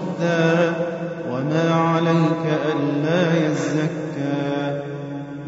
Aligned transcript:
تصدى 0.00 0.72
وما 1.30 1.74
عليك 1.74 2.44
ألا 2.72 3.46
يزكى. 3.46 4.80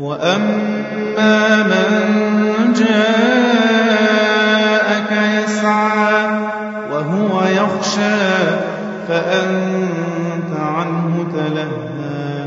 وأما 0.00 1.62
من 1.62 2.72
جاءك 2.72 4.02
يسعى 5.44 6.40
وهو 6.92 7.42
يخشى 7.42 8.20
فأنت 9.08 10.52
عنه 10.58 11.26
تلهى. 11.32 12.46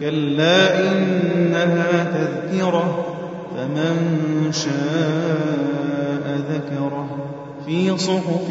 كلا 0.00 0.80
إنها 0.80 2.04
تذكرة 2.04 3.06
فمن 3.56 3.96
شاء 4.52 6.24
ذكره. 6.50 7.06
في 7.66 7.98
صحف 7.98 8.50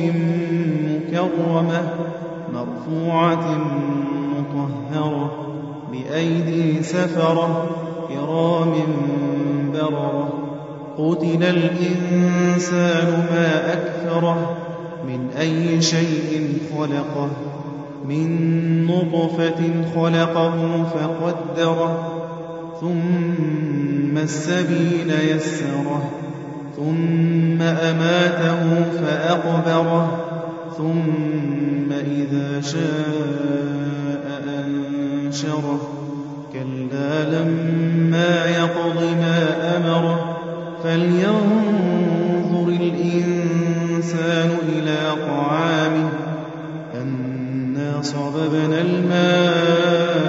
مكرمة 0.89 1.81
مرفوعة 2.65 3.57
مطهرة 4.37 5.31
بأيدي 5.91 6.83
سفرة 6.83 7.69
كرام 8.09 8.73
بررة. 9.73 10.33
قتل 10.97 11.43
الإنسان 11.43 13.27
ما 13.31 13.73
أكثره 13.73 14.57
من 15.07 15.29
أي 15.39 15.81
شيء 15.81 16.57
خلقه 16.77 17.29
من 18.05 18.85
نطفة 18.85 19.61
خلقه 19.95 20.83
فقدره. 20.83 22.11
ثم 22.81 24.17
السبيل 24.17 25.13
يسره 25.31 26.09
ثم 26.77 27.61
أماته 27.61 28.83
فأقبره. 29.01 30.17
ثم 30.77 31.84
شاء 32.61 34.25
أنشره. 34.47 35.81
كلا 36.53 37.11
لما 37.29 38.45
يقض 38.45 38.99
ما 39.21 39.37
أمره 39.77 40.19
فلينظر 40.83 42.67
الإنسان 42.67 44.49
إلى 44.69 44.99
طعامه. 45.27 46.09
أنا 47.01 48.01
صببنا 48.01 48.77
الماء 48.81 50.25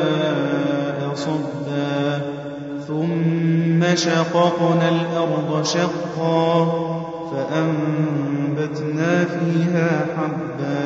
صبا 1.15 2.21
ثم 2.89 3.81
شققنا 3.95 4.89
الأرض 4.89 5.65
شقا 5.65 6.67
فأنبتنا 7.31 9.13
فيها 9.25 9.91
حبا. 10.17 10.86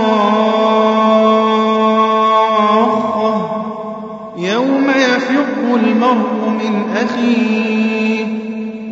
المرء 6.01 6.49
من 6.49 6.89
أخيه 6.95 8.25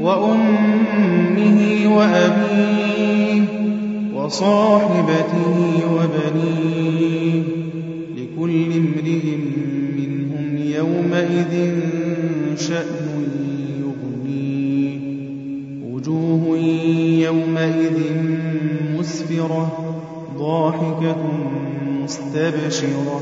وأمه 0.02 1.60
وأبيه 1.98 3.44
وصاحبته 4.16 5.56
وبنيه 5.94 7.44
لكل 8.18 8.74
امرئ 8.74 9.36
منهم 9.98 10.58
يومئذ 10.58 11.54
شأن 12.58 13.26
يغنيه. 13.80 15.00
وجوه 15.94 16.58
يومئذ 17.28 18.00
مسفرة 18.98 19.96
ضاحكة 20.38 21.18
مستبشرة. 22.04 23.22